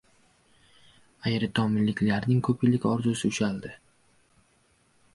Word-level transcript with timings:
Ayritomliklarning 1.33 2.41
koʻp 2.49 2.67
yillik 2.67 2.91
orzusi 2.95 3.33
ushaldi. 3.33 3.79